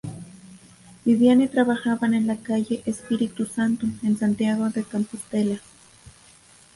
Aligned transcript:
Vivían 1.05 1.41
y 1.43 1.47
trabajaban 1.47 2.15
en 2.15 2.25
la 2.25 2.37
calle 2.37 2.81
Espíritu 2.87 3.45
Santo, 3.45 3.85
en 4.01 4.17
Santiago 4.17 4.67
de 4.71 4.81
Compostela. 4.83 5.59